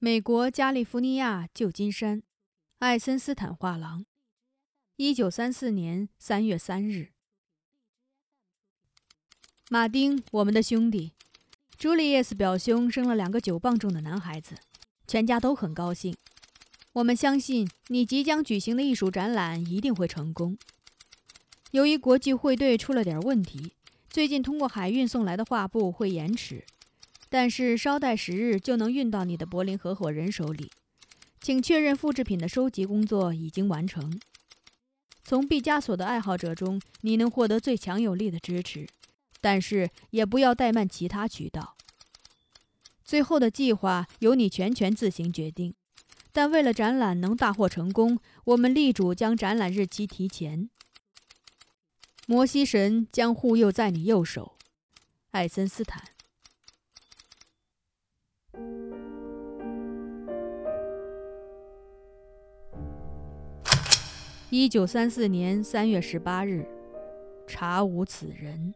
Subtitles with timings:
[0.00, 2.22] 美国加利福尼亚旧金山，
[2.78, 4.06] 爱森斯坦画廊，
[4.94, 7.08] 一九三四年三月三日。
[9.68, 11.14] 马丁，我们的兄弟，
[11.76, 14.54] 朱利叶斯表兄生了两个九磅重的男孩子，
[15.08, 16.16] 全家都很高兴。
[16.92, 20.56] 我们相信你即将举行的艺术展览一定会成功。
[21.72, 23.72] 由于国际汇兑出了点问题，
[24.08, 26.64] 最近通过海运送来的画布会延迟。
[27.28, 30.70] 但是稍待十日就能运到你的柏林合伙人手里，
[31.40, 34.18] 请确认复制品的收集工作已经完成。
[35.24, 38.86] 从毕加索的爱好者中，你能获得最强有力的支持，
[39.42, 41.76] 但是也不要怠慢其他渠道。
[43.04, 45.74] 最后的计划由你全权自行决定，
[46.32, 50.70] 但为了展览能大获成功，我们力主将展览日期提前。
[52.26, 54.56] 摩西神将护佑在你右手，
[55.30, 56.02] 艾森斯坦。
[64.50, 66.66] 一九三四年三月十八日，
[67.46, 68.72] 查无此人。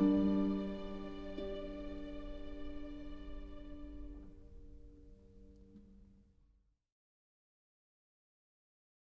[0.00, 0.39] You